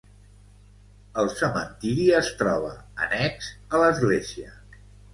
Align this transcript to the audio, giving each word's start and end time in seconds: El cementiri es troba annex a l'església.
El 1.25 1.29
cementiri 1.41 2.09
es 2.23 2.33
troba 2.41 2.75
annex 3.07 3.55
a 3.79 3.87
l'església. 3.87 4.61